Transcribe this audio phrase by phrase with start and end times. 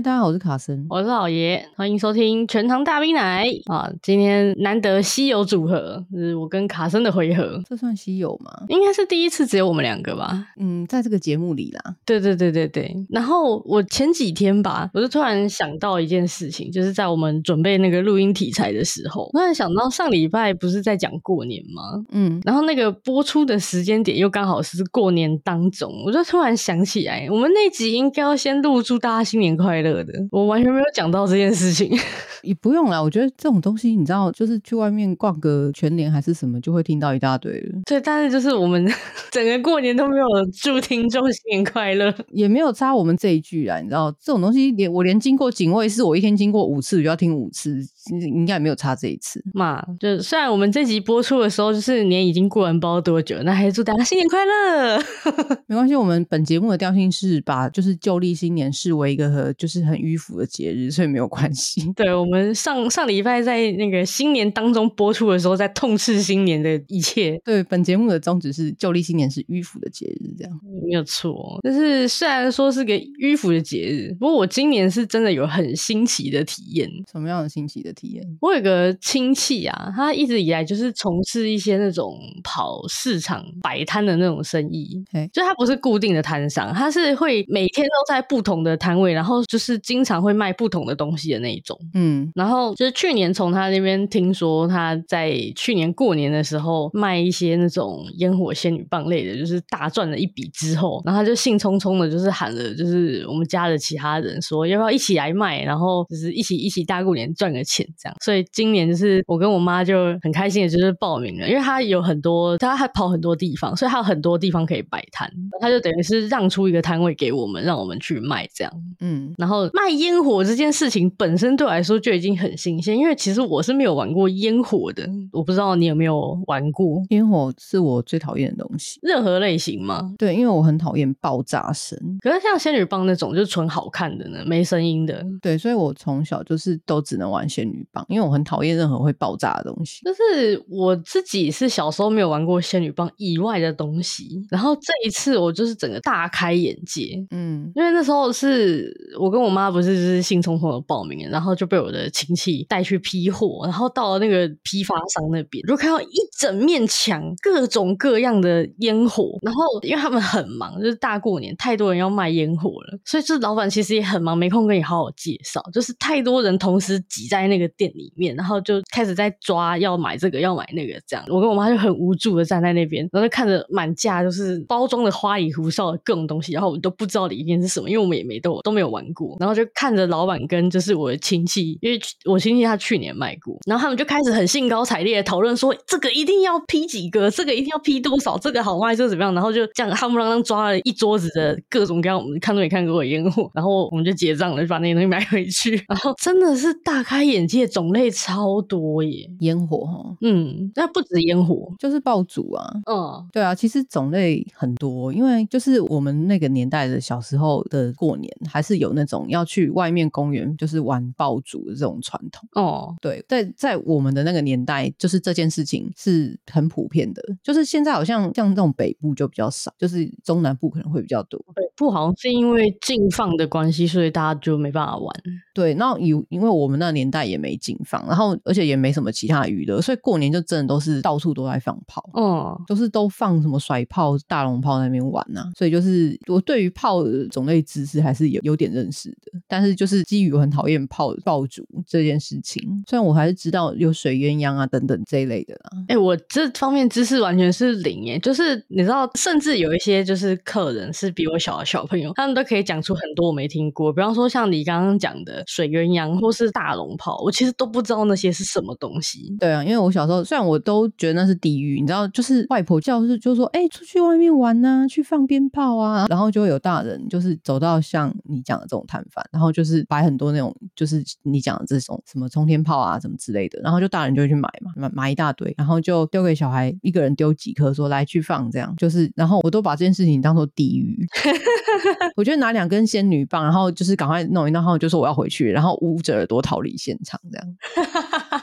[0.00, 3.92] 嗨，大家好，我是卡森，我是老爷，欢迎收听全糖大冰奶啊！
[4.00, 8.64] 今天难得稀有组合，就是我跟卡森的回合，这算稀有吗？
[8.68, 10.46] 应该是第一次只有我们两个吧？
[10.58, 11.96] 嗯，在这个节目里啦。
[12.06, 12.96] 对对对对对。
[13.10, 22.02] 然后我前几天吧，我就突然想到一件事情，就是在我们准备那个录音题材的时候，突然想到上礼拜不是在讲过年吗？
[22.12, 31.90] 嗯，然后那个播出的时间点又刚好是过年当中，我就突然想起来，我们那集应该要先录祝大家新年快乐的，我完全没有讲到这件事情，
[32.42, 33.02] 也不用啦。
[33.02, 37.80] 我觉得这种东西，你知道，就是去外面逛个全年还是什么，就会听到一大堆了。
[37.86, 38.90] 对，但是就是我们
[39.30, 43.78] 整个过年都没有祝听众新年快乐，也没有插我们这一句啊。
[43.80, 47.80] 你知道，这种东西连我连经过警卫室，我一天经过五次，就要听五次，
[48.18, 49.84] 应该也没有差这一次嘛。
[49.98, 54.98] 就虽然我们这集播出的时候，就是年已经过完，不知道多久，那还是祝大家新年快乐。
[55.66, 61.92] 没关系，我们本节目的调性是把就是旧历新年视为一个和就是很迂腐的节日，所以没有关系。
[61.94, 67.40] 对，我们上上礼拜在那个新年当中播出的时候，在痛斥新年的一切。
[67.44, 71.58] 对，本节目的宗旨是旧历新年是迂腐的节日，这样没有错。
[71.62, 76.90] 但是虽然说是个迂腐的节日，不过我今年是真的有很新奇的体验。
[77.10, 78.24] 什么样的新奇的体验？
[78.40, 85.02] 我有个亲戚啊，他一直以来就是从事一些那种跑市场摆摊的那种生意。
[85.12, 91.78] 嘿就他不是固定的摊商，他是会每天都在不同的摊位，然后就是经常会卖不同的东西的那一种。
[91.94, 108.16] 嗯，然后就是去年从他那边听说，他在去年过年的时候卖一些那种烟火仙女棒类的，就是大赚了一笔之后，然后他就兴冲冲的，就是喊了，就是我们家的其他人说要不要一起来卖，然后就是一起一起大过年赚个钱这样。
[108.20, 118.72] 所以今年就是我跟我妈就很开心的，就是报名了，因为她有很多，她还跑很多地方，所以她有很多地方可以摆摊，她就等于是让出一个摊位给我们，让我们去卖这样。
[119.00, 127.02] 嗯，然后卖烟火这件事情本身对我来说就已经很新鲜，因为其实我是没有玩过烟火的，我不知道你有没有玩过。
[127.10, 130.12] 烟火是我最讨厌的东西，任何类型吗？
[130.18, 131.98] 对，因为我很讨厌爆炸声。
[132.20, 135.24] 可是像仙女棒那种，就是纯好看的呢，没声音的。
[135.40, 140.00] 对，所以我从小就是都只能玩仙女棒，因为我很讨厌任何会爆炸的东西。
[140.04, 147.24] 就是我自己是小时候没有玩过仙女棒以外的东西，然后这一次我就是整个大开眼界。
[147.30, 225.10] 嗯，因为那时候是我跟我妈不是就是兴冲冲的报名，然后就被我的亲戚带去批货，然后到了那个批发商那边，就看到一整面墙各种各样的烟火，然后因为他们很忙，就是大过年太多人要卖烟火了，所以这老板其实也很忙，没空跟你好好介绍，就是太多人同时挤在那个个店里面，然后就开始在抓要买这个要买那个这样，我跟我妈就很无助的站在那边，然后就看着满架就是包装的花里胡哨的各种东西，然后我们都不知道里面是什么，因为我们也没都都没有玩过，然后就看着老板跟就是我的亲戚，因为我亲戚他去年卖过，然后他们就开始很兴高采烈的讨论说这个一定要批几个，这个一定要批多少，这个好卖，这个怎么样，然后就这样夯不啷当抓了一桌子的各种各样我们看都没看过的烟火，然后我们就结账了，就把那些东西买回去，然后真的是大开眼界，种类超多耶，烟火哈，嗯，那不止烟火，就是爆竹啊，嗯，对啊，其实种类很多，因为就是我们那个年代的小时候的过年，还是有那种要去外面公园就是玩爆竹的这种传统哦，对，在在我们的那个年代，就是这件事情是很普遍的，就是现在好像像这种北部就比较少，就是中南部可能会比较多，北部好像是因为禁放的关系，所以大家就没办法玩。
[225.54, 235.50] 对，那有因为我们那个年代也没禁放，然后而且也没什么其他娱乐，所以过年就真的都是到处都在放炮，哦，都是都放什么甩炮、大龙炮那边玩呐、啊。
[235.56, 245.70] 所以就是我对于炮的种类知识还是有有点认识的，但是就是基于我很讨厌炮爆竹这件事情，虽然我还是知道有水鸳鸯啊等等这一类的啦。
[245.88, 259.36] 哎、欸，我这方面知识完全是零耶，就是你知道，甚至有一些就是客人是比我小的小朋友，他们都可以讲出很多我没听过，比方说像你刚刚讲的水鸳鸯或是大龙炮，我其实都不知道那些是什么东西。
[259.38, 281.06] 对啊，因为我小时候虽然我都觉得那是地狱，你知道，就是外婆教是就说，哎、欸，出去外面玩呐、啊，去放鞭炮啊，然后就会有大人就是走到像你讲的这种摊贩，然后就是摆很多那种就是你讲的这种什么冲天炮啊什么之类的，然后就大人就会去买嘛，买买一大堆，然后就丢给小孩一个人丢几颗，说来去放这样，就是然后我都把这件事情当做地狱。
[282.16, 287.56] 我觉得拿两根仙女棒，然后就是赶快弄一弄，然后就说我要回去，然后捂着耳朵逃离现场这样。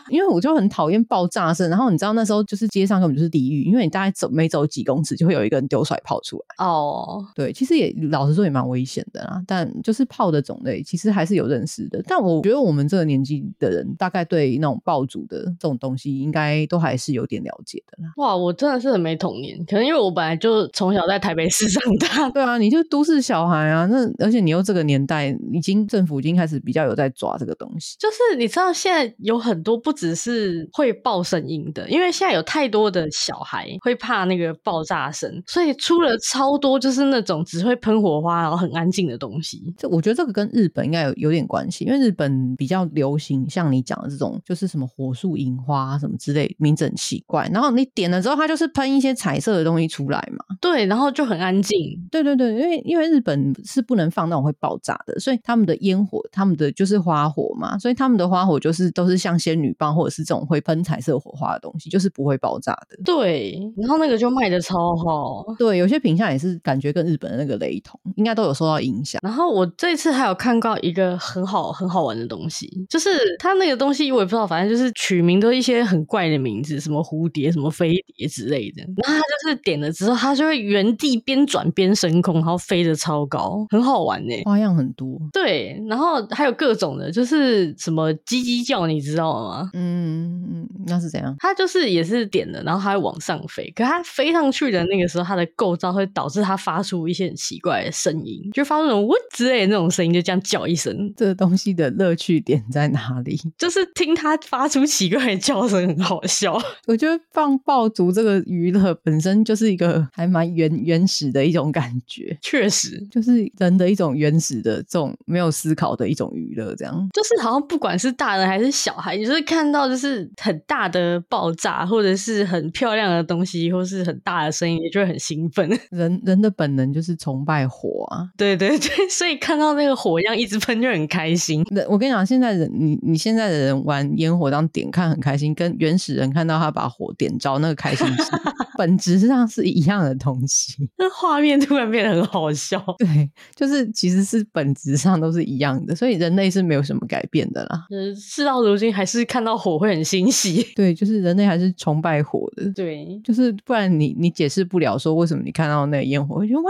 [0.09, 1.69] 因为我就很讨厌爆炸声。
[1.69, 6.65] 然后你知道那时候就是街上根本就是地狱，因为你大概走每走几公尺就会有一个人丢甩炮出来。
[6.65, 9.41] 哦，对，其实也老实说也蛮危险的啦。
[9.45, 12.01] 但就是炮的种类其实还是有认识的。
[12.07, 18.11] 但我觉得我们这个年纪的人大概对那种爆竹的这种东西应该都还是有点了解的啦。
[18.17, 22.29] 哇，我真的是很没童年，可能因为我本来就从小在台北市长大。
[22.31, 27.95] 对啊，你就都市小孩啊，那而且你又这个年代已经政府已经开始比较有在抓这个东西。
[27.99, 39.73] 就是你知道现在有很多不只是会爆声音的，因为现在有太多的小孩会怕那个爆炸声，所以出了超多就是那种只会喷火花然后很安静的东西。
[39.75, 47.49] 这我觉得这个跟日本应该有有点关系，因为日本比较流行像你讲的这种，就是什么火树银花什么之类，名字很奇怪。
[47.51, 50.43] 然后你点了之后，它就是喷一些彩色的东西出来嘛。
[50.61, 51.77] 对，然后就很安静。
[52.11, 62.97] 对对对，因为因为日本是不能放那种会爆炸的，所以他们的烟火，他们的就是花火嘛，所以他们的花火就是都是像仙女棒或者是这种会喷彩色火花的东西，就是不会爆炸的。
[63.03, 65.45] 对，然后那个就卖的超好。
[65.57, 69.19] 对，有些品相也是感觉跟日本的那个雷同，应该都有受到影响。
[69.23, 78.83] 然后我这次还有看到一个很好很好玩的东西，就是它那个东西我也不知道，反正就是取名都一些很怪的名字，什么蝴蝶、什么飞碟之类的。
[79.03, 85.19] 然后它就是点了之后，它就会原地边转边升空，然后飞得超高，很好玩呢，花样很多。
[85.31, 89.69] 对，然后还有各种的，就是什么叽叽叫，你知道吗？
[89.77, 91.35] 嗯嗯，那是怎样？
[91.39, 101.13] 它就是也是点了，然后它会往上飞，可它飞上去的那个时候，它的构造会导致它发出一些很奇怪的声音，就发出那种呜之类的那种声音，就这样叫一声。
[101.15, 103.39] 这个东西的乐趣点在哪里？
[103.57, 106.59] 就是听它发出奇怪的叫声，很好笑。
[106.87, 125.67] 我觉得放爆竹这个娱乐本身就是一个还蛮原原始的一种感觉，确实就是人的一种原始的这种没有思考的一种娱乐，这样就是好像不管是大人还是小孩，你就是看到就是很大的爆炸，或者是很漂亮的东西，或是很大的声音，也就会很兴奋。
[125.91, 131.63] 人人的本能就是崇拜火啊，对对对， 所以看到那个火一样一直喷就很开心。
[131.89, 138.31] 我跟你讲，现在人你你现在的人玩烟火当点看很开心，跟原始人看到他把火点着那个开心是
[138.77, 140.87] 本质上是一样的东西。
[140.97, 147.85] 那画面突然变得很好笑，对，就是其实是本质上都是一样的，所以人类是没有什么改变的啦。
[147.89, 156.69] 呃，事到如今还是看到火会很欣喜， 对，就是人类还是崇拜火的，对，就是不然你你解释不了说为什么你看到那个烟火会觉得哇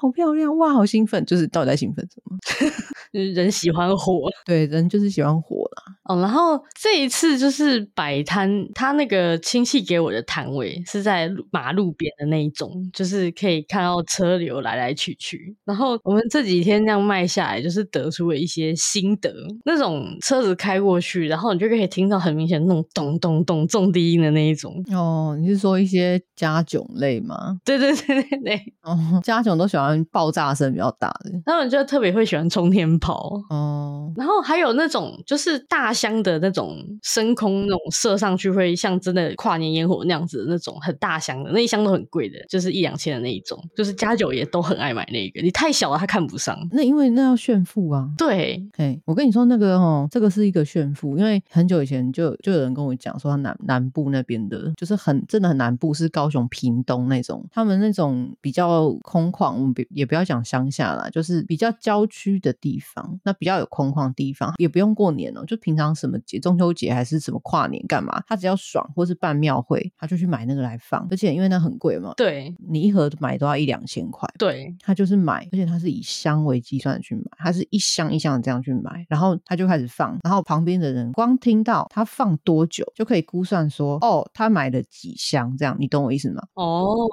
[0.00, 2.38] 好漂亮，哇好兴奋，就是到底在兴奋什么？
[3.12, 5.67] 就是人喜欢火， 对，人就是喜欢火
[6.08, 6.14] 啦。
[6.14, 15.56] 哦，然后这一次就是摆摊，他那个亲戚给我的摊位是在马路边的那一种，就是可以看到车流来来去去。
[15.64, 19.32] 然后我们这几天这样卖下来，就是得出了一些心得。
[19.64, 24.82] 那种车子开过去，然后你就可以听到很明显那种咚咚咚重低音的那一种。
[24.92, 27.58] 哦，你是说一些家囧类吗？
[27.64, 28.62] 对对对对对。
[28.82, 33.30] 哦，家囧都喜欢爆炸声比较大的，他们就特别会喜欢冲天炮。
[33.50, 45.42] 哦，然后还有那种就是大箱的那种升空那种射上去会像真的跨年烟火那样子的那种很大箱的，那一箱都很贵的，就是一两千的那一种，就是家九也都很爱买那个。
[45.42, 46.56] 你太小了，他看不上。
[46.70, 48.08] 那因为那要炫富啊。
[48.16, 86.42] 对，哎，我跟你说那个哦，这个是一个炫富，因为很久以前就就有人跟我讲说，他南南部那边的，就是很真的很南部，是高雄屏东那种，他们那种比较空旷，我们也不要讲乡下啦，就是比较郊区的地方，那比较有空旷地方，也不用过年哦，就平常什么节，中秋节还是什么跨年干嘛，他只要爽或是办庙会，他就去买那个来放，而且因为那很贵嘛，对，你一盒买都要一两千块，对，他就是买，而且他是以箱为计算去买，他是一箱一箱的这样去买，然后他就开始放，然后旁边的人光听到他放多久，就可以估算说，哦，他买了几箱，这样你懂我意思吗？
[86.54, 87.08] 哦，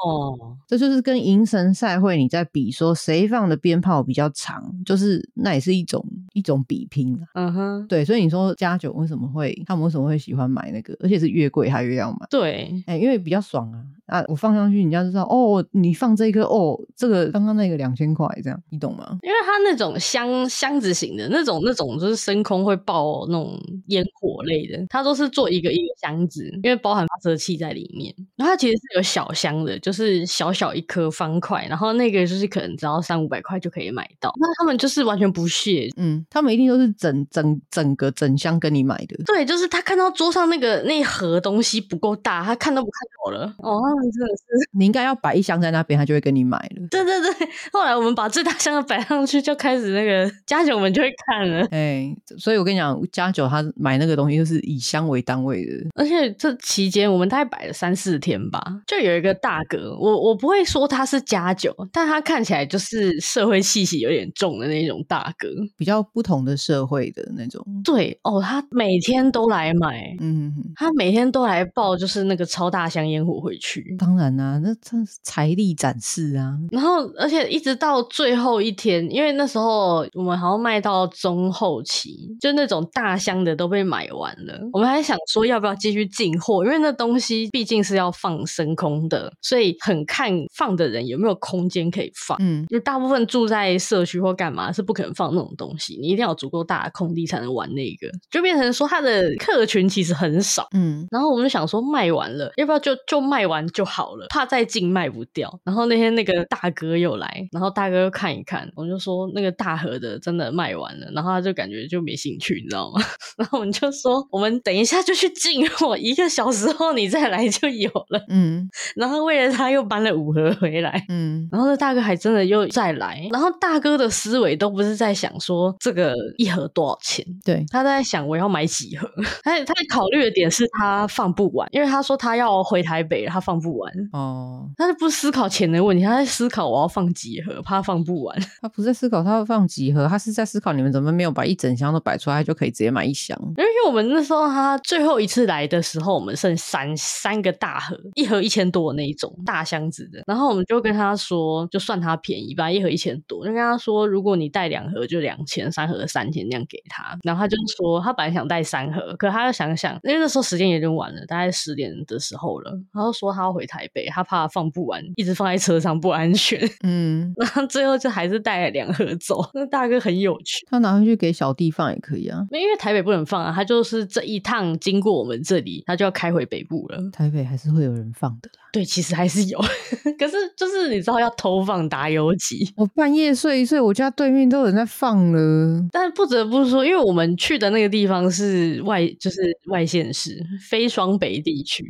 [0.68, 13.84] 这就是跟银神赛会你在比说谁放的鞭炮比较长，就是那也是一种一种比拼，嗯哼，对，所以你说加九为什么会他们为什么会喜欢买那个，而且是越贵他越要买，对，哎，因为比较爽啊。
[14.08, 14.24] 啊！
[14.28, 19.18] 我放上去，人家就知道哦，你放这一颗哦，这个刚刚那个两千块，这样你懂吗？
[19.24, 28.14] 因为它那种箱箱子型的那种，那种就是升空会爆那种烟火类的，它都是做一个一个箱子，因为包含发射器在里面。
[28.36, 34.32] 然后它其实是有小箱的，就是小小一颗方块，然后那个就是可能只要三五百块就可以买到。
[34.40, 39.16] 那他们就是完全不屑，嗯，他们一定都是整整整个整箱跟你买的。
[39.26, 43.54] 对，就是他看到桌上那个那一盒东西不够大，他看都不看好了。
[43.60, 46.88] 哦，他们真的是，你应该要摆一箱在那边，他就会跟你买了。
[46.90, 51.62] 对对对，后来我们把最大箱的摆上去，就开始那个加酒们就会看了。
[51.72, 65.48] 哎、欸，所以我跟你讲，加酒他买那个东西就是以箱为单位的，而且这期间我们大概摆了三四天吧，就有一个大哥，我我不会说他是加酒，但他看起来就是社会气息有点重的那种大哥，
[65.78, 67.66] 比较不同的社会的那种。
[67.84, 73.85] 对哦，他每天都来买，嗯，他每天都来抱，就是那个超大箱烟火回去。
[73.98, 76.58] 当然啦、啊，那真是财力展示啊。
[76.72, 84.60] 然后，而且一直到最后一天，因为那时候我们好像卖到中后期，就那种大箱的都被买完了。
[84.74, 92.38] 我们还想说要不要继续进货，因为那东西毕竟是要放升空的，所以很看放的人有没有空间可以放。
[92.42, 100.68] 嗯，就大部分住在社区或干嘛是不可能放那种东西，你一定要有足够大的空地才能玩那个，就变成说他的客群其实很少。
[100.74, 105.60] 嗯，然后我们就想说卖完了，要不要就就卖完就好了，怕再进卖不掉。
[105.66, 113.02] 然后那天那个大哥又来，然后大哥又看一看，我们就说那个大盒的真的卖完了，然后他就感觉就没兴趣，你知道吗？
[113.38, 118.26] 然后我们就说我们等一下就去进货，一个小时后你再来就有了。
[118.30, 118.66] 嗯，
[118.96, 121.06] 然后为了他又搬了五盒回来。
[121.10, 129.10] 嗯，然后那大哥还真的又再来，然后大哥的思维都不是在想说这个一盒多少钱，对，他在想我要买几盒。
[129.44, 133.92] 他他考虑的点是他放不完，因为他说他要回台北，他放不完。
[134.12, 138.38] 哦，他是不思考钱的问题，他在思考我要放几盒，怕放不完。
[138.62, 143.38] 他不是在思考他要放几盒，他是在思考你们怎么没有把一整箱都摆出来，就可以直接买一箱。
[143.58, 157.18] 因为我们那时候他最后一次来的时候，我们剩三三个大盒，一盒一千多的那一种大箱子的，然后我们就跟他说，就算他便宜吧，一盒一千多，就跟他说，如果你带两盒就两千，三盒三千这样给他。
[157.24, 166.60] 然后他就说，他本来想带三盒，可他又想想，因为那时候时间有点晚了，大概十点的时候了，然后说他要回台北，他怕放不完，一直放在车上不安全。
[166.84, 169.42] 嗯，然后最后就还是带了两盒走。
[169.56, 177.00] 那大哥很有趣，他拿回去给小弟放也可以啊，因为台北不能放啊，他就是这一趟经过我们这里，他就要开回北部了。
[177.14, 178.66] 台北还是会有人放的啦。
[178.74, 179.58] 对，其实还是有，
[180.20, 185.82] 可是就是你知道要偷放打游击，我半夜睡一睡，我家对面都有人在放了。
[185.94, 191.86] 但不得不说，因为我们去的那个地方是外，就是外县市，非双北地区。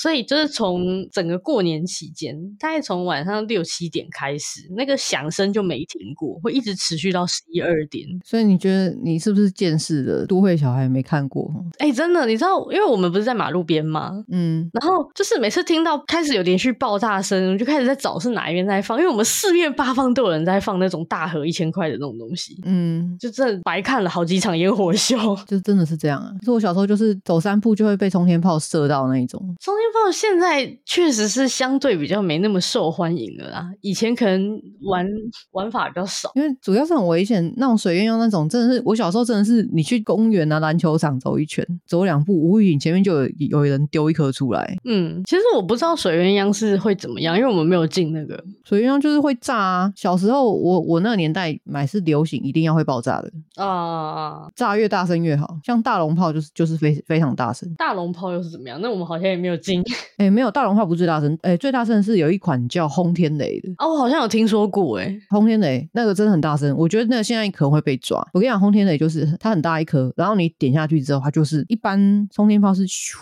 [0.00, 8.06] 所以就是从整个过年期间，大概从晚上六七点开始，那个响声就没停过，会一直持续到十一二点。
[8.24, 11.52] 所以你觉得你是不是见识的都会小孩没看过？
[11.78, 14.12] 哎、欸，真的，你知道，因为我们不是在马路边吗？
[14.30, 22.56] 嗯，然后就是每次听到开始有连续爆炸声，我就开始在找是哪一边在放，因为我们四面八方都有人在放那种大盒一千块的那种东西。
[22.64, 26.30] 嗯，就真的白看了好几场烟火秀，就真的是这样啊。
[26.38, 29.40] 可是我小时候就是走三步就会被冲天炮射到那一种。
[29.60, 33.70] 冲天炮现在确实是相对比较没那么受欢迎了啦。
[33.80, 35.06] 以前可能玩
[35.52, 37.52] 玩法比较少，因为主要是很危险。
[37.56, 44.76] 那种水鸳鸯那种，真的是我小时候真的是，你去公园啊、篮球场走一圈，走两步，无语，前面就有有人丢一颗出来。
[44.84, 49.92] 嗯，其实我不知道水鸳鸯是会怎么样，因为我们没有进那个水鸳鸯，就是会炸啊。
[49.96, 55.56] 小时候我我那个年代买是流行，一定要会爆炸的啊，炸越大声越好。
[55.64, 57.72] 像大龙炮就是就是非非常大声。
[57.76, 58.80] 大龙炮又是怎么样？
[58.80, 59.77] 那我们好像也没有进。
[60.16, 63.70] 哎、欸，没有大龙炮不是最大声，哎、欸，最大声是有一款叫轰天雷的。
[63.78, 68.18] 哦，我好像有听说过，哎，轰天雷那个真的很大声，我觉得那个现在可能会被抓。
[68.32, 73.16] 我跟你讲，轰天雷就是它很大一颗，然后你点下去之后，它就是一般冲天炮是咻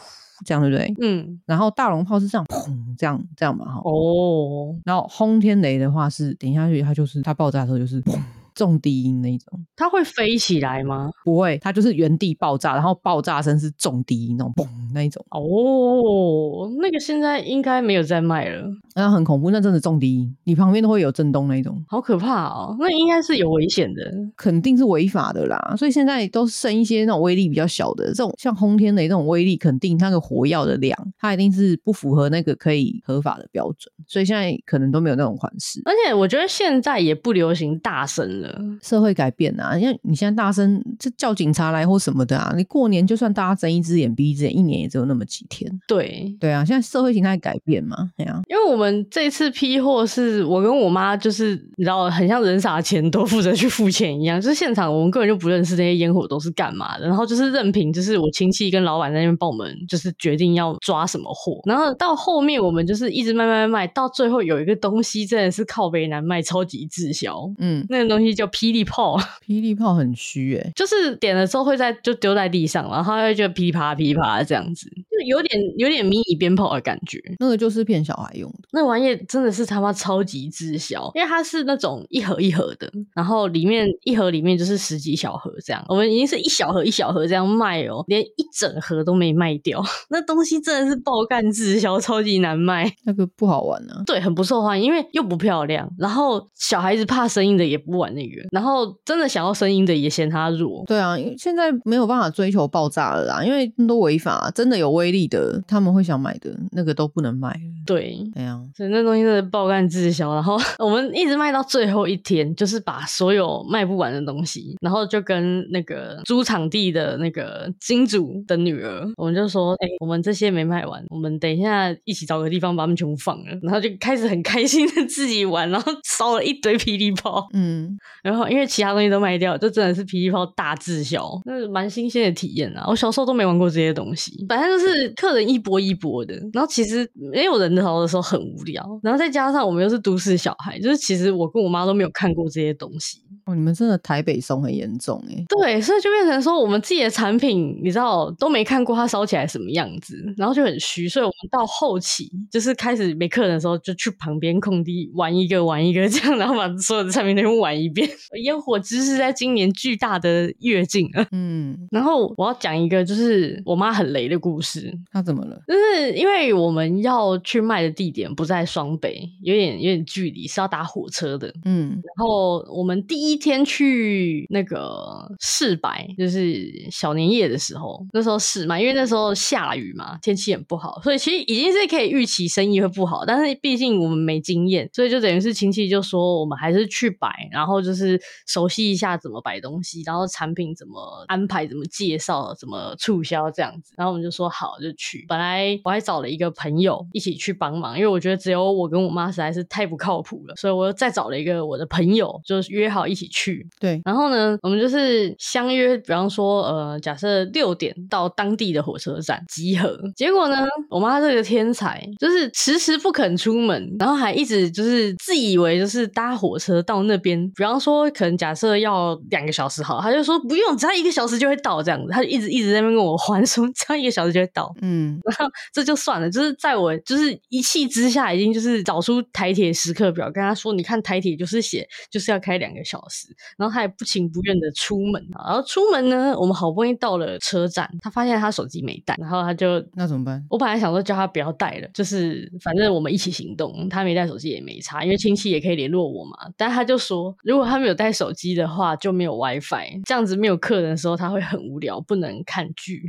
[0.44, 0.94] 这样，对不对？
[1.00, 3.80] 嗯，然后大龙炮是这样砰这样这样嘛，哈。
[3.84, 8.18] 哦，然后轰天雷的话是点下去，它就是它爆炸的时候就是砰。
[8.56, 11.10] 重低音那种，它会飞起来吗？
[11.24, 15.24] 不会，它就是原地爆炸，然后爆炸声是重低音那种嘣那一种。
[15.30, 22.74] 哦，那个现在应该没有在卖了，那很恐怖，那真的重低音，你旁边都会有震动那种，好可怕哦。
[22.80, 24.02] 那应该是有危险的，
[24.36, 25.74] 肯定是违法的啦。
[25.76, 33.92] 所以现在都剩一些那种威力比较小的，这种像轰天雷那种威力，肯定它个火药的量，它一定是不符合那个可以合法的标准。
[34.06, 38.45] 所以现在可能都没有那种款式，而且我觉得现在也不流行大声了。
[38.82, 42.52] 社会改变啊，因为你现在大声就叫警察来或什么的啊。
[42.56, 45.70] 你过年就算大家睁一只眼闭一只眼，一年也只有那么几天。
[45.86, 48.42] 对对啊，现在社会形态改变嘛，对啊。
[48.48, 54.40] 因为我们这次批货是我跟我妈，就是你知道，很像人傻钱多，负责去付钱一样。
[54.40, 61.60] 就是现场我们根本就不认识那些烟火都是干嘛的，然后就是任凭就是我亲戚跟老板在那边帮我们，就是决定要抓什么货。
[61.64, 67.50] 然后到后面我们就是一直卖卖卖，到最后有一个东西真的是靠北难卖，超级滞销。
[67.58, 77.20] 嗯，那个东西叫霹雳炮，霹雳炮很虚哎，就是点的时候会在就丢在地上，然后它会就噼啪噼啪这样子，就有点有点迷你鞭炮的感觉。
[77.40, 89.82] 那个就是骗小孩用的，那玩意真的是他妈超级滞销，因为它是那种一盒一盒的，然后里面一盒里面就是十几小盒这样，我们已经是一小盒一小盒这样卖哦，连一整盒都没卖掉。
[90.10, 92.92] 那东西真的是爆干滞销，超级难卖。
[93.04, 100.84] 那个不好玩啊，对，很不受欢迎，因为又不漂亮，然后小孩子怕声音的也不玩那个，然后真的想要声音的也嫌它弱。
[100.86, 107.58] 对啊，现在没有办法追求爆炸了啦，因为都违法，真的有威力的他们会想买的那个都不能卖。
[107.86, 132.84] 对，哎呀，所以那东西真的爆干滞销，然后 我们一直卖到最后一天，就是把所有卖不完的东西，然后就跟那个租场地的那个金主的女儿，我们就说，哎、欸，我们这些没卖完，我们等一下一起找个地方把它们全部放了，然后就开始很开心的自己玩，然后烧了一堆 霹雳炮，嗯，然后因为其他东西都卖掉，就真的是霹雳炮大滞销，那是蛮新鲜的体验啊！
[132.88, 143.22] 我小时候都没玩过这些东西，反正就是客人一波一波的，然后其实没有人的时候的时候很无聊，然后再加上我们又是都市小孩，就是其实我跟我妈都没有看过这些东西。
[143.46, 145.44] 哦，你们真的台北松很严重哎。
[145.48, 151.08] 对，所以就变成说我们自己的产品，你知道都没看过它烧起来什么样子，然后就很虚。
[151.08, 158.10] 所以我们到后期就是开始没客人的时候，就去旁边空地玩一个玩一个这样，然后把所有的产品都玩一遍。
[158.42, 161.24] 烟火知识在今年巨大的跃进了。
[161.30, 164.92] 嗯，然后我要讲一个就是我妈很雷的故事。
[165.12, 165.56] 她怎么了？
[165.68, 171.54] 就是因为我们要去卖的地点不在双北，有点有点距离，是要搭火车的。
[171.64, 173.35] 嗯，然后我们第一。
[173.36, 183.26] 一天去那个试摆，就是小年夜的时候，那时候试嘛，因为那时候下雨嘛，天气很不好，所以其实已经是可以预期生意会不好。
[183.26, 193.92] 但是毕竟我们没经验，所以就等于是亲戚就说我们还是去摆，然后就是熟悉一下怎么摆东西，然后产品怎么安排、怎么介绍、怎么促销这样子。
[193.98, 195.26] 然后我们就说好就去。
[195.28, 203.25] 本来我还找了一个朋友一起去帮忙，因为我觉得只有我跟我妈实在是太不靠谱了，所以我又再找了一个我的朋友，就是约好一起。
[203.28, 209.98] 去对，然后呢，我们就是相约，比方说，呃，假设六点到当地的火车站集合。
[210.16, 224.74] 结果呢，我妈这个天才就是迟迟不肯出门，然后还一直就是自以为就是搭火车到那边，比方说可能假设要两个小时好，他就说不用，只要一个小时就会到这样子，他就一直一直在那边跟我还说， 只要一个小时就会到。
[224.82, 233.15] 嗯，然后这就算了，就是在我就是一气之下，已经就是找出台铁时刻表，跟他说，你看台铁就是写就是要开两个小时。
[233.56, 240.44] 然后他也不情不愿的出门，然后出门呢，我们好不容易到了车站，他发现他手机没带，然后他就那怎么办？
[240.50, 246.36] 我本来想说叫他不要带了，就是反正我们一起行动，他没带手机也没差，因为亲戚也可以联络我嘛。
[246.56, 253.04] 但他就说，如果他没有带手机的话，就没有 WiFi，这样子没有客人的时候他会很无聊，不能看剧。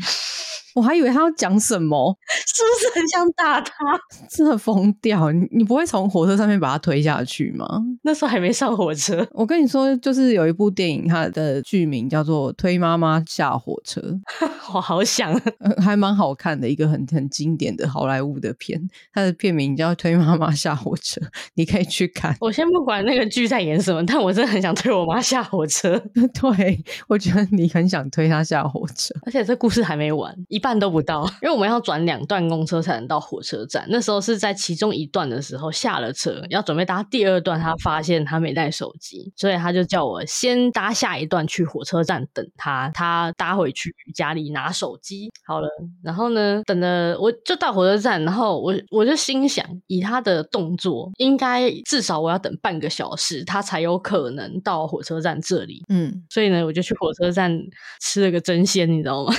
[0.77, 3.73] 我还以为他要讲什么， 是不是很想打他？
[4.29, 5.31] 真的疯掉！
[5.31, 7.65] 你你不会从火车上面把他推下去吗？
[8.03, 9.27] 那时候还没上火车。
[9.31, 13.99] 我跟你说，就是有一部电影，它的剧名叫做《推妈妈下火车》，
[14.71, 15.33] 我好想，
[15.83, 18.79] 还蛮好看的一个很很经典的好莱坞的片。
[19.11, 21.19] 它的片名叫《推妈妈下火车》，
[21.55, 22.35] 你可以去看。
[22.39, 25.97] 我先不管那个剧在演什么，但我真的很想推我妈下火车。
[26.39, 30.66] 对，我觉得你很想推她下火车，而且这故事还没完，一半。
[30.67, 33.87] 半都不到，因为我们要转两段公车才能到火车站。
[33.89, 45.69] 那时候是在其中一段的时候下了车，要准备搭第二段，他发现他没带手机，所以他就叫我先搭下一段去火车站等他，他搭回去家里拿手机好了。
[46.03, 55.85] 然后呢，等了我就到火车站，然后我我就心想，以他的动作，应该至少我要等半个小时，他才有可能到火车站这里。
[55.87, 57.57] 嗯，所以呢，我就去火车站
[58.01, 59.33] 吃了个争鲜，你知道吗？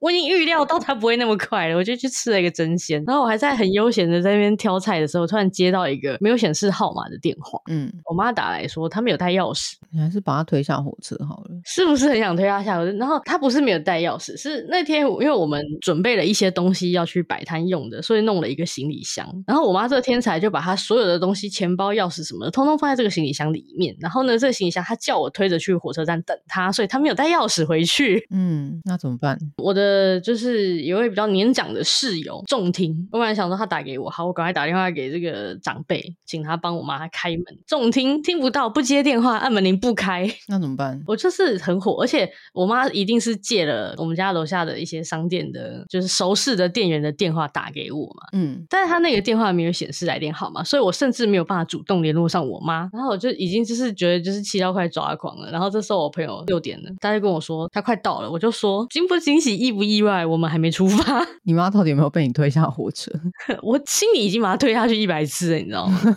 [0.00, 3.02] 我已经预料到他不会那么快了，我就去吃了一个真鲜。
[3.06, 7.58] 然后我还在很悠闲的在那边挑菜的时候，突然接到一个没有显示号码的电话。
[7.68, 11.50] 嗯，我妈打来说她没有带钥匙，你还是把他推下火车好了。
[11.64, 12.96] 是不是很想推他下火车？
[12.98, 19.26] 然后他不是没有带钥匙，是那天因为我们准备了一些东西要去摆摊用的，所以弄了一个行李箱。
[19.46, 23.96] 然后我妈这个天才就把她所有的东西，钱包、钥匙什么的，通通放在这个行李箱里面。
[24.00, 28.26] 然后呢，这个行李箱她叫我推着去火车站等她，所以她没有带钥匙回去。
[28.30, 29.36] 嗯，那怎么办？
[29.58, 29.88] 我的。
[29.88, 37.44] 呃，就是是有一位比较年长的室友重听，我本来想说他打给我，好，我赶快打电话给这个长辈，请他帮我妈开门。
[37.66, 41.00] 重听听不到，不接电话，按门铃不开，那怎么办？
[41.06, 48.28] 我就是很火，而且我妈一定是借了我们家楼下的一些商店的，就是熟识的店员的电话打给我嘛。
[48.32, 52.88] 嗯，但是他那个电话没有显示来电号码，所以我甚至没有办法主动联络上我妈。
[52.92, 55.50] 然后我就已经就是觉得就是气到快抓狂了。
[55.50, 60.24] 然后这时候我朋友六点了，他就跟我说他快到了，我就说惊不惊喜，意不意外？
[60.24, 61.26] 我们还没出发。
[61.44, 63.10] 你妈到底有没有被你推下火车？
[63.62, 66.16] 我心里已经把他推下去一百次了，你知道吗？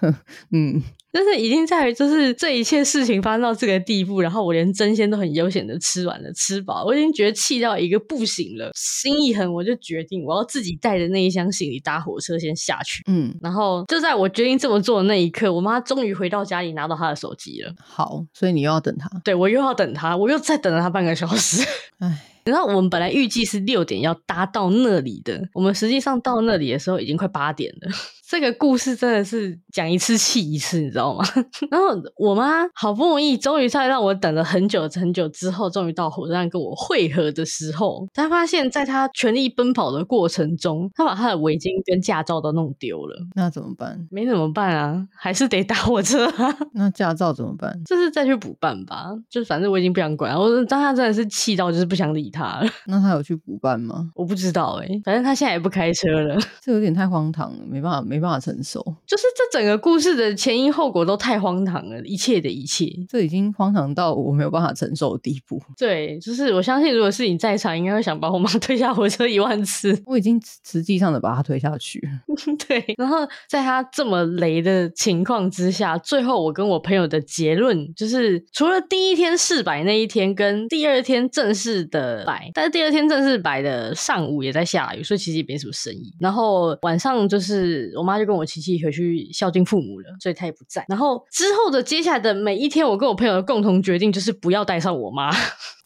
[0.52, 0.82] 嗯。
[1.12, 8.70] 但是已经在于，就是这一切事情发生到这个地步，然后我连争鲜都很悠闲的吃完了，吃饱，我已经觉得气到一个不行了。
[8.76, 13.02] 心一狠，我就决定我要自己带着那一箱行李搭火车先下去。
[13.08, 17.74] 嗯，然后就在我决定这么做的那一刻，我妈终于回到家里拿到她的手机了。
[17.82, 19.10] 好，所以你又要等她？
[19.24, 21.66] 对，我又要等她，我又再等了她半个小时。
[21.98, 22.26] 唉。
[22.44, 27.88] 然后我们本来预计是六点要搭到那里的，我们实际上到那里的时候已经快八点了。
[28.30, 31.24] 这个故事真的是讲一次气一次，你知道吗？
[31.68, 43.16] 然后我妈好不容易，终于在让我等了很久很久之后，终于到火车站跟我会合的时候，她发现在她全力奔跑的过程中，她把她的围巾跟驾照都弄丢了。
[43.34, 44.06] 那怎么办？
[44.12, 46.56] 没怎么办啊，还是得搭火车啊。
[46.74, 47.82] 那驾照怎么办？
[47.84, 49.08] 就是再去补办吧。
[49.28, 52.70] 就反正我已经不想管了，我当下真的是气到就是不想理他了。
[52.86, 54.08] 那他有去补办吗？
[54.14, 56.38] 我不知道哎、欸，反正他现在也不开车了。
[56.60, 58.80] 这有点太荒唐了，没办法，没办法承受。
[59.06, 65.60] 就是这整个故事的前因后果都太荒唐了，一切的一切，这已经荒唐到我没有办法承受的地步。
[65.76, 70.00] 对，就是我相信，如果是你在场，应该会想把我妈推下火车 一万次。
[70.06, 72.00] 我已经实际上的把她推下去。
[72.68, 86.12] 对，然后在她这么雷的情况之下，最后我跟我朋友的结论就是，除了第一天试摆那一天跟第二天正式的摆，但是第二天正式摆的上午也在下雨，所以其实也没什么生意。
[86.18, 90.84] 然后晚上就是我妈妈就跟我琪琪回去孝敬父母了，所以她也不在。
[90.88, 95.30] 然后之后的接下来的每一天，我跟我朋友的共同决定就是不要带上我妈。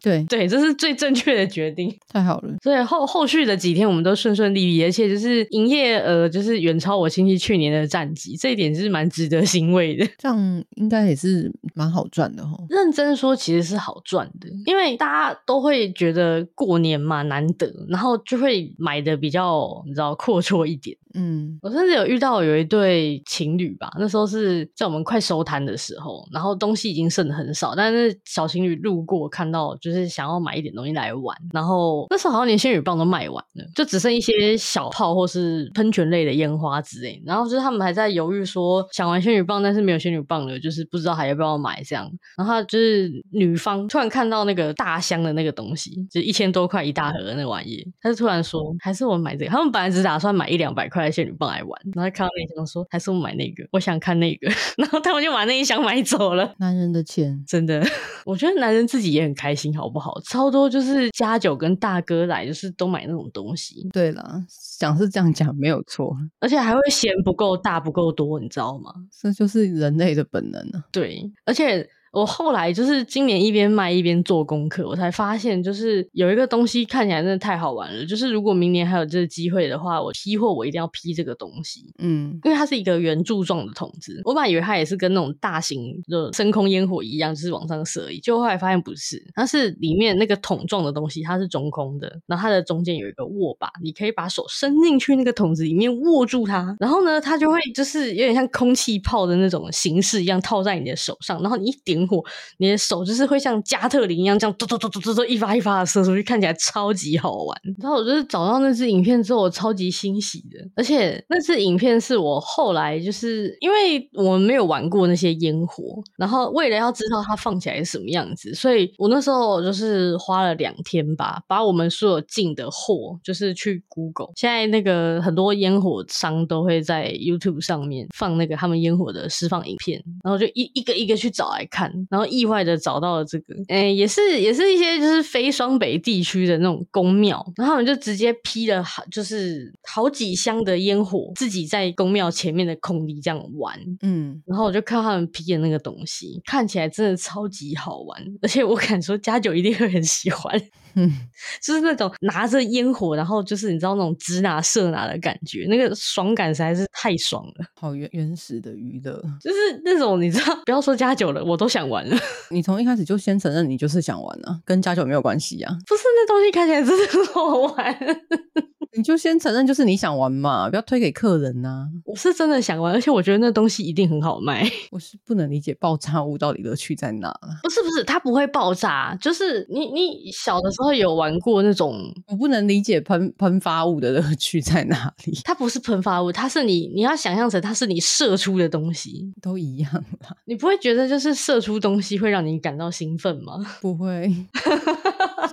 [0.05, 1.91] 对对，这是最正确的决定。
[2.13, 10.07] 太好了，所以后后续的几天我们都顺顺利利，而且就是营业额就是远超我亲戚去年的战绩，这一点是蛮值得欣慰的。
[10.19, 12.67] 这样应该也是蛮好赚的哦。
[12.69, 20.95] 认真说，其实是好赚的，因为大家都会觉得过年嘛难得，然后就会买的比较你知道阔绰一点。
[21.17, 29.94] 嗯，我甚至有遇到有一对情侣吧，那时候是在我们快收摊的时候，然后东西已经剩的很少，但是小情侣路过看到就是。
[29.95, 37.23] 就是想要买一点东西来玩，然后那时候好像连仙女棒都卖完了，就只剩一些小炮或是喷泉类的烟花之类。
[37.25, 42.11] 然后就是他们还在犹豫说想玩仙女棒，但是没有仙女棒了，就是不知道还要不要买这样。
[42.37, 49.51] 然后就是女方突然看到那个大箱的那个东西，就一千多块一大盒的那玩意，她就突然说还是我买这个。
[49.53, 56.53] 他们本来只打算买一两百块的仙女棒来玩，然后看到那一箱说还是我买那个，我想看那个， 然后他们就把那一箱买走了。
[56.59, 57.87] 男人的钱真的，
[58.27, 59.84] 我觉得男人自己也很开心，好。
[59.85, 60.19] 好不好？
[60.23, 63.87] 超多就是家酒跟大哥来，就是都买那种东西。
[63.93, 64.43] 对了，
[64.79, 68.95] 讲是这样讲没有错，而且还会嫌不够大不够多，你知道吗？
[69.21, 70.83] 这就是人类的本能啊。
[70.91, 71.87] 对，而且。
[72.15, 78.07] 我后来就是今年一边卖一边做功课，我才发现就是有一个东西看起来真的太好玩了。
[78.07, 81.93] 就是如果明年还有这个机会的话，我批货我一定要批这个东西。
[81.99, 88.09] 嗯，因为它是一个圆柱状的筒子，我本来以为它也是跟那种大型的升空烟火一样，就是往上射。
[88.23, 101.73] 结果后来发现不是，它是里面那个桶状的东西，它是中空的，然后它的中间有一个握把，你可以把手伸进去那个筒子里面握住它，然后呢，它就会就是有点像空气炮的那种形式一样套在你的手上，然后你一
[102.07, 102.23] 火，
[102.59, 107.61] 你的手就是会像加特林一样，这样嘟嘟嘟嘟嘟嘟一发一发的射出去，看起来超级好玩。
[107.81, 110.59] 然后我就是找到那支影片之后，我超级欣喜的。
[110.77, 124.31] 而且那支影片是我后来就是因为我们没有玩过那些烟火，然后为了要知道它放起来是什么样子，所以我那时候就是花了两天吧，把我们所有进的货就是去 Google。
[124.37, 131.93] 现在那个很多烟火商都会在 YouTube 上面放那个他们烟火的释放影片，然后就一一个一个去找来看。
[132.11, 150.61] 然后意外的找到了这个，诶，也是也是一些就是非双北地区的那种宫庙，然后我们就直接批了好就是好几箱的烟火，自己在宫庙前面的空地这样玩，嗯，然后我就看他们批的那个东西，看起来真的超级好玩，而且我敢说家九一定会很喜欢。
[150.97, 151.11] 嗯，
[151.63, 162.17] 就是那种拿着烟火，然后就是你知道那种指哪射哪的感觉，那个爽感实在是太爽了，好原原始的娱乐，就是那种你知道，不要说加酒了，我都想想玩了。
[162.51, 165.69] 你从一开始就先承认你就是想玩啊，跟加酒没有关系呀。
[165.89, 167.99] 不是，那东西看起来真的很好玩。
[168.97, 171.89] 你就先承认就是你想玩嘛，不要推给客人呐、啊。
[172.05, 174.65] 我是真的想玩，而且我觉得那东西一定很好卖。
[174.93, 177.37] 我是不能理解爆炸物到底乐趣在哪。
[177.65, 185.39] 不是不是，它不会爆炸，就是你你小的时候有玩过那种，我不能理解喷喷发物的乐趣在哪里。
[185.45, 190.37] 它不是喷发物，它是你你要想象成它是你射出的东西，都一样啦。
[190.45, 193.65] 你不会觉得就是射出东西会让你感到兴奋吗？
[193.81, 194.33] 不会。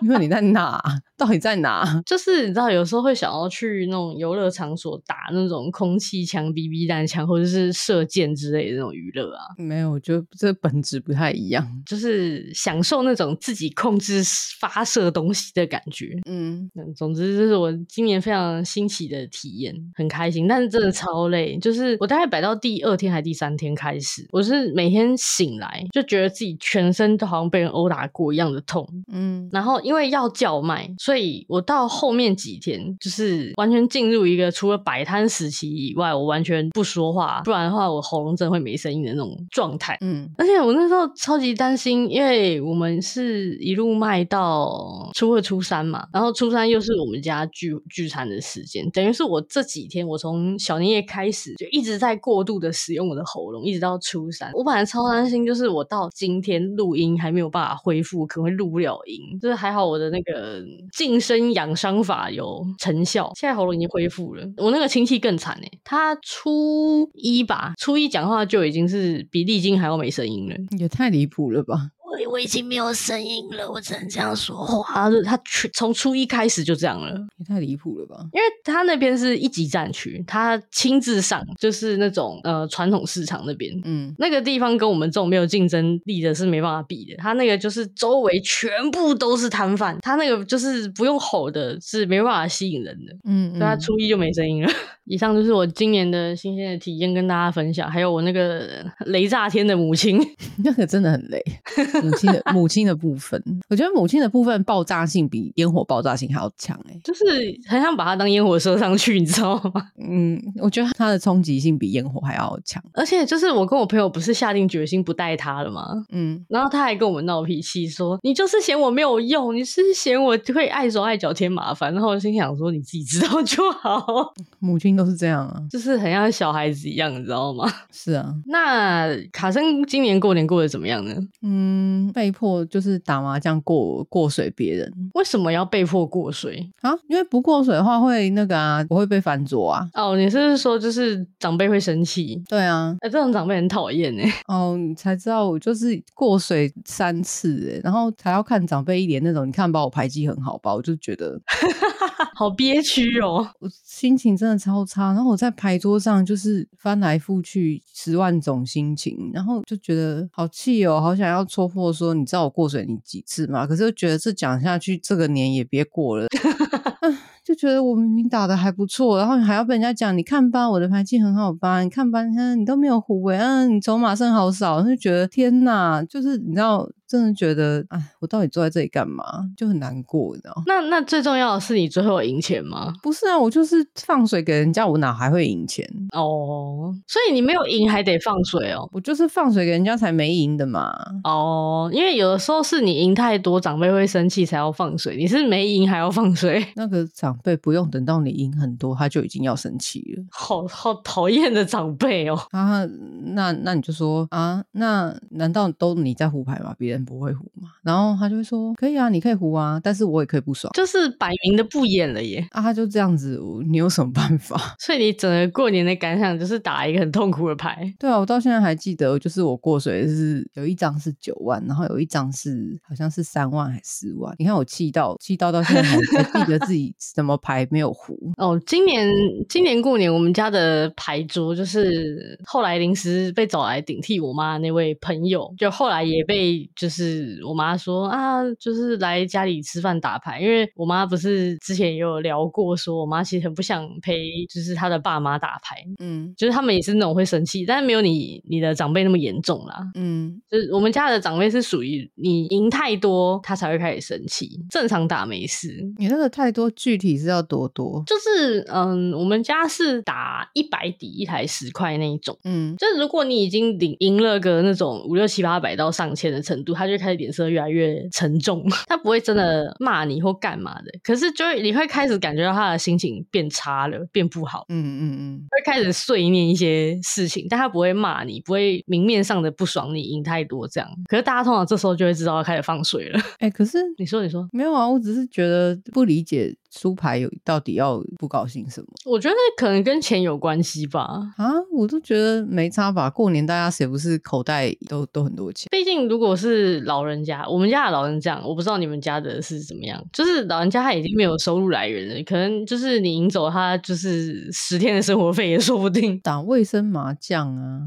[0.01, 0.81] 因为你在哪？
[1.17, 2.01] 到底在哪？
[2.05, 9.43] 就是你知道，有时候会想要去那种游乐场所打那种空气枪、BB 弹枪，或者是射箭之类的那种娱乐啊。
[9.57, 11.67] 没有，我觉得这本质不太一样。
[11.85, 14.23] 就是享受那种自己控制
[14.59, 16.17] 发射东西的感觉。
[16.27, 21.57] 嗯，总之这是我今年非常新奇的体验，很开心，但是真的超累。
[21.59, 28.87] 就是我大概摆到第二天还第三天开始，我是每天醒来就觉得自己全身都好像被人殴打过一样的痛。
[29.11, 39.97] 嗯，然后因为要叫卖，所以我到后面几天就是完全进入一个除了摆摊时期以外，我完全不说话，不然的话我喉咙真的会没声音的那种状态。
[40.01, 54.51] 嗯，而且我那时候超级担心，因为我们是一路卖到初二、初三嘛，然后初三又是我们家聚聚餐的时间，等于是我这几天我从小年夜开始就一直在过度的使用我的喉咙，一直到初三。
[54.53, 59.85] 我本来超担心，就是我到今天录音还没有办法恢复，可能会录不了音，就是还好。
[59.85, 64.43] 我的那个静身养伤法有成效，现在喉咙已经恢复了。
[64.57, 71.91] 我那个亲戚更惨哎，他初一吧，初一讲话就已经是比丽晶还要没声音了，也太离谱了吧！
[72.29, 75.09] 我已经没有声音了，我只能这样说话。
[75.23, 75.39] 他
[75.73, 78.17] 从初一开始就这样了，也太离谱了吧？
[78.33, 87.15] 因为他那边是一级战区，他亲自上就是那种呃传统市场那边，嗯，那个地方跟我们这种没有竞争力的是没办法比的。
[87.17, 94.71] 他那个就是周围全部都是摊贩，他那个就是不用吼的，是没办法吸引人的，嗯，嗯，所以他初一就没声音了。
[95.05, 100.19] 以上就是我今年的新鲜的体验跟大家分享，还有我那个雷炸天的母亲，
[100.63, 101.43] 那个真的很雷。
[102.01, 107.23] 母亲的母亲的部分，我觉得母亲的部分爆炸性比烟火爆炸性还要强哎、欸，就是
[107.67, 109.89] 很想把它当烟火射上去，你知道吗？
[110.01, 115.85] 嗯，我觉得它的冲击性比烟火还要强，而且就是我跟我朋友不是下定决心不带它了吗？
[116.11, 124.33] 嗯，然后他还跟我们闹脾气说：“你就是嫌我没有用，你是嫌我会碍手碍脚添麻烦。”然后我心想说：“你自己知道就好。
[124.59, 127.71] ”母亲都是这样啊，就是很像小孩子一样，你知道吗？
[127.91, 131.15] 是啊，那卡森今年过年过得怎么样呢？
[131.41, 131.90] 嗯。
[132.13, 136.91] 被迫就是打麻将过过水别人，为什么要被迫过水啊？
[137.07, 139.87] 因为不过水的话会那个啊，我会被翻桌啊。
[139.93, 142.41] 哦，你是不是说就是长辈会生气？
[142.47, 144.31] 对啊，哎、欸，这种长辈很讨厌哎。
[144.47, 151.39] 哦，你才知道我就是过水三次哎，然后才要看长辈一脸那种，你看把我排挤很好吧，我就觉得
[152.35, 155.13] 好憋屈哦，我心情真的超差。
[155.13, 161.80] 然后我在牌桌上就是翻来覆去十万种心情，然后就觉得好气哦，好想要戳破。
[161.93, 163.65] 说你知道我过水你几次吗？
[163.65, 166.27] 可是又觉得这讲下去，这个年也别过了。
[167.45, 171.81] 就觉得我明明打的还不错，然后你还要被人家讲，你看吧，我的牌技很好吧？
[171.81, 176.89] 你看吧，你看你都没有胡哎，嗯，你筹码剩好少，就觉得天哪，就是你知道。
[177.11, 179.25] 真的觉得，哎，我到底坐在这里干嘛？
[179.57, 180.63] 就很难过，你知道？
[180.65, 182.93] 那那最重要的是，你最后赢钱吗？
[183.03, 185.85] 不是啊，我就是放水给人家，我哪还会赢钱？
[186.13, 188.87] 哦，所以你没有赢还得放水哦。
[188.93, 190.93] 我就是放水给人家才没赢的嘛。
[191.25, 195.17] 哦，因为有的时候是你赢太多，长辈会生气才要放水。
[195.17, 196.65] 你是没赢还要放水？
[196.77, 200.23] 那个长辈不用等到你赢很多，他就已经要生气了。
[200.31, 202.41] 好好讨厌的长辈哦。
[202.51, 202.85] 啊，
[203.33, 206.73] 那那你就说啊，那难道都你在胡牌吗？
[206.77, 207.00] 别人。
[207.03, 212.45] 不会胡嘛，然后他就会说可以啊，你可以胡啊，但是我也可以不爽，就是摆明的不演了耶。
[212.51, 214.59] 啊，他就这样子，你有什么办法？
[214.79, 217.93] 所以你整个过年的感想就是打一个很痛苦的牌。
[217.99, 224.33] 对啊，我到现在还记得，就是我过水是有一张是九万，然后有一张是好像是三万还是四万。
[224.37, 228.61] 你看我气到气到到现在还还记得自己什么牌没有胡 哦。
[228.65, 229.09] 今年
[229.49, 236.90] 今年过年我们家的牌桌就是后来临时被找来顶替我妈那位朋友，就后来也被就是。
[236.91, 255.69] 就是我妈说啊，就是来家里吃饭打牌，因为我妈不是之前也有聊过，说我妈其实很不想陪，就是她的爸妈打牌，嗯，就是他们也是那种会生气，但是没有你你的长辈那么严重啦，嗯，就是我们家的长辈是属于你赢太多，他才会开始生气，正常打没事。
[255.97, 258.03] 你那个太多具体是要多多？
[258.05, 283.19] 就是嗯，我们家是打一百底一台十块那一种，嗯，就是如果你已经赢赢了个那种五六七八百到上千的程度，他就开始脸色越来越沉重， 他不会真的骂你或干嘛的，可是就会你会开始感觉到他的心情变差了，变不好，嗯嗯嗯，会开始碎念一些事情，但他不会骂你，不会明面上的不爽你赢太多这样，可是大家通常这时候就会知道要开始放水了。
[283.39, 286.55] 哎、欸，可是 你说你说没有啊，我只是觉得不理解。
[286.73, 288.87] 输牌有到底要不高兴什么？
[289.05, 291.01] 我觉得可能跟钱有关系吧。
[291.37, 293.09] 啊，我都觉得没差吧。
[293.09, 295.67] 过年大家谁不是口袋都都很多钱？
[295.69, 300.01] 毕竟如果是老人家，我们家的老人这样，我不知道你们家的是怎么样。
[300.13, 306.17] 就是老人家他已经没有收入来源了，可能就是你赢走他就是十天的生活费也说不定。
[306.19, 307.81] 打 卫生麻将啊，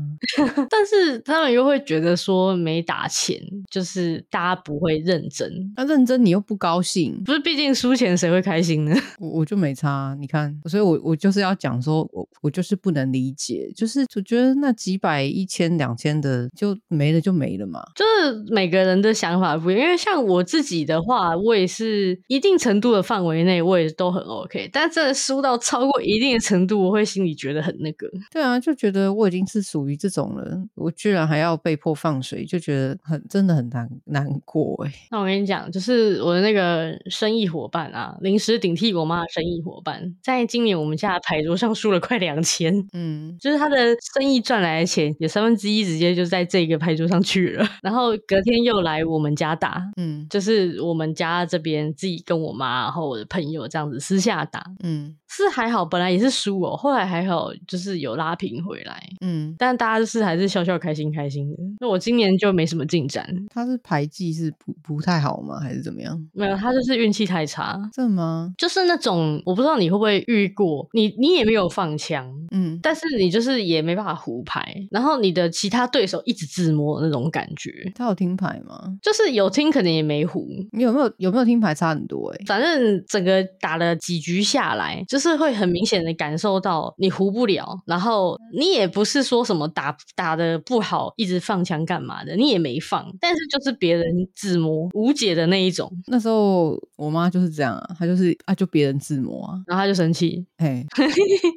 [0.68, 5.72] 但是他们又会觉得说没打钱，就是大家不会认真。
[5.76, 7.38] 那认真你又不高兴，不是？
[7.38, 8.73] 毕竟输钱谁会开心？
[9.20, 19.82] 我我就没差，你看，所以我我就是要讲说，我我就是不能理解，就是就觉得那几百、一千、两千的就没了就没了嘛，就是每个人的想法不一样。
[19.84, 24.68] 因为像我自己的话，我也是一定程度的范围内，我也都很 OK。
[24.72, 28.08] 但真的输到超过一定的程度，我会心里觉得很那个。
[28.32, 34.92] 对啊，就觉得我已经是属于这种了，我居然还要被迫放水，就觉得很真的很难难过哎。
[35.10, 38.54] 那我跟你讲，就是我的那个生意伙伴啊，临时。
[38.64, 43.76] 顶替我妈的生意伙伴，在今年我们家的牌桌上输了快两千，嗯，就是他的
[44.14, 55.14] 生意赚来的钱有三分之一直接就在这个牌桌上去了， 然后隔天又来我们家打，嗯，就是我们家这边自己跟我妈，然后我的朋友这样子私下打，嗯。
[55.36, 61.56] 是还好，本来也是输哦，后来还好，就是有拉平回来，嗯，但大家就是还是笑笑开心开心的。
[61.80, 63.26] 那我今年就没什么进展。
[63.50, 65.58] 他是牌技是不不太好吗？
[65.58, 66.16] 还是怎么样？
[66.32, 67.76] 没有，他就是运气太差。
[67.92, 68.53] 真的吗？
[68.56, 77.70] 就是那种我不知道你会不会遇过，你你也没有放枪，嗯，但是你就是也没办法胡牌，然后你的其他对手一直自摸那种感觉。
[77.94, 78.96] 他有听牌吗？
[79.02, 80.48] 就是有听，可能也没胡。
[80.72, 82.30] 你有没有有没有听牌差很多？
[82.30, 82.38] 欸？
[82.38, 85.34] 诶，反正整个打了几局下来，就是。
[85.34, 94.04] 会很明显的感受到你胡不了，然后你也不是说什么打打的不好，一直放枪干嘛的，你也没放，但是就是别人
[94.36, 95.90] 自摸无解的那一种。
[96.06, 100.86] 那时候我妈就是这样啊，她就是啊，就别人自摸啊，然后他就生气，嘿，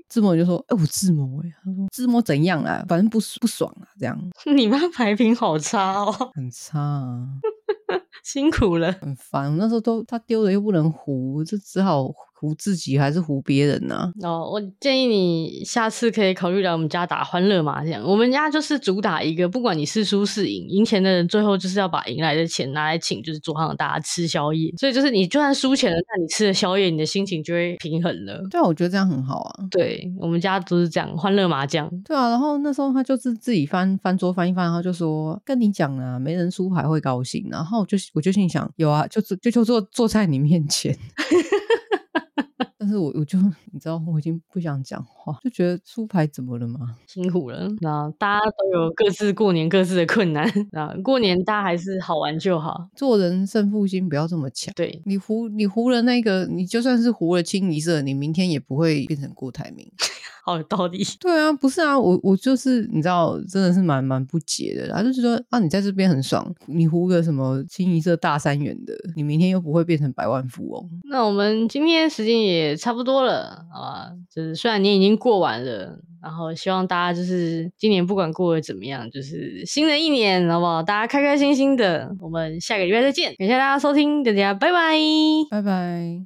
[0.08, 4.18] 自摸就说，哎、欸，我自摸哎，他说自摸怎样啊，反正不不爽啊，这样。
[4.56, 7.28] 你妈牌品好差哦， 很差啊，
[8.24, 9.56] 辛苦了，很烦。
[9.58, 12.12] 那时候都他丢了又不能胡，就只好。
[12.40, 13.96] 胡自己还是唬别人呢？
[13.96, 14.30] 啊？
[14.30, 18.04] 哦，我建议你下次可以考虑来我们家打欢乐麻将。
[18.04, 24.72] 我们家就是主打一个，不管你是输是赢，赢钱的人最后就是要把赢来的钱拿来请，就是桌上的大家吃宵夜。
[24.78, 28.40] 所以就是你就算输钱了，那你吃了宵夜，你的心情就会平衡了。
[28.52, 29.66] 对啊，我觉得这样很好啊。
[29.72, 31.90] 对，我们家都是这样，欢乐麻将。
[32.06, 37.48] 对啊，然后那时候他就是自己翻翻桌翻一翻，然后就说跟你讲啊，没人输牌会高兴。
[37.50, 40.96] 然后我就我就心想，有啊，就就就坐坐在你面前。
[42.88, 43.38] 但是我我就
[43.74, 46.96] 你知道我已经不想讲话，就觉得出牌怎么了吗？
[47.06, 54.74] 辛苦了，那大家都有各自过年各自的困难， 那过年大家还是好玩就好，做人胜负心不要这么强。
[54.74, 59.86] 对，你胡你胡了那个，你就算是糊了清一色，你明天也不会变成郭台铭。
[60.48, 61.04] 好有道理。
[61.20, 64.88] 对啊，不是啊，我我就是你知道，真的是蛮蛮不解的。
[64.94, 70.90] 他就是说啊，你在这边很爽，你胡个什么清一色大三元的，你明天又不会变成百万富翁。
[71.04, 74.12] 那我们今天时间也差不多了，好吧？
[74.34, 80.82] 就是虽然年已经过完了，然后希望大家就是今年不管过得怎么样，就是新的一年，好不好？
[80.84, 82.16] 大家开开心心的。
[82.22, 84.96] 我们下个礼拜再见，感谢大家收听，大家拜拜，
[85.52, 86.16] 拜拜。